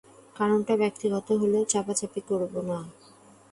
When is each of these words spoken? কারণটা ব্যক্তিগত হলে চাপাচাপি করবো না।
কারণটা 0.35 0.73
ব্যক্তিগত 0.81 1.27
হলে 1.41 1.59
চাপাচাপি 1.71 2.21
করবো 2.29 2.59
না। 2.61 2.77